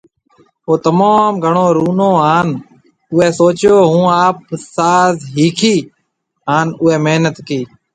او 0.65 0.73
تموم 0.83 1.33
گھڻو 1.45 1.67
رونو 1.77 2.09
هان 2.25 2.47
اوئي 3.11 3.29
سوچيو 3.39 3.75
هون 3.91 4.07
آپ 4.25 4.37
ساز 4.75 5.13
ۿيکيۿ، 5.35 5.77
هان 6.49 6.67
اوئي 6.81 6.95
محنت 7.05 7.35
ڪي 7.47 7.59